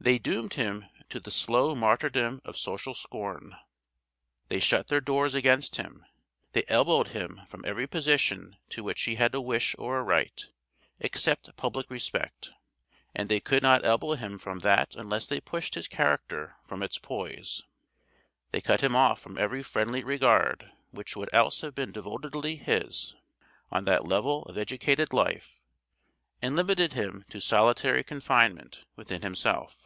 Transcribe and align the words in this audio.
They 0.00 0.18
doomed 0.20 0.54
him 0.54 0.86
to 1.10 1.18
the 1.20 1.30
slow 1.30 1.74
martyrdom 1.74 2.40
of 2.44 2.56
social 2.56 2.94
scorn. 2.94 3.56
They 4.46 4.58
shut 4.60 4.86
their 4.86 5.00
doors 5.02 5.34
against 5.34 5.74
him. 5.76 6.06
They 6.52 6.64
elbowed 6.68 7.08
him 7.08 7.42
from 7.48 7.64
every 7.66 7.86
position 7.88 8.56
to 8.70 8.82
which 8.84 9.02
he 9.02 9.16
had 9.16 9.34
a 9.34 9.40
wish 9.40 9.74
or 9.76 9.98
a 9.98 10.02
right, 10.04 10.40
except 11.00 11.54
public 11.56 11.90
respect, 11.90 12.52
and 13.14 13.28
they 13.28 13.40
could 13.40 13.62
not 13.62 13.84
elbow 13.84 14.14
him 14.14 14.38
from 14.38 14.60
that 14.60 14.94
unless 14.96 15.26
they 15.26 15.40
pushed 15.42 15.74
his 15.74 15.88
character 15.88 16.56
from 16.64 16.82
its 16.82 16.96
poise. 16.96 17.62
They 18.52 18.60
cut 18.62 18.82
him 18.82 18.94
off 18.96 19.20
from 19.20 19.36
every 19.36 19.64
friendly 19.64 20.02
regard 20.04 20.72
which 20.90 21.16
would 21.16 21.28
else 21.34 21.60
have 21.62 21.74
been 21.74 21.90
devotedly 21.92 22.54
his, 22.56 23.14
on 23.70 23.84
that 23.86 24.06
level 24.06 24.44
of 24.44 24.56
educated 24.56 25.12
life, 25.12 25.60
and 26.40 26.54
limited 26.56 26.92
him 26.94 27.24
to 27.30 27.40
'solitary 27.40 28.04
confinement' 28.04 28.84
within 28.96 29.20
himself. 29.22 29.84